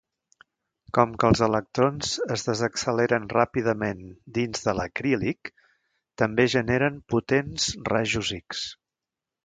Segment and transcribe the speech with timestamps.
[0.97, 4.03] Com que els electrons es desacceleren ràpidament
[4.39, 5.55] dins de l'acrílic,
[6.23, 8.69] també generen potents rajos X.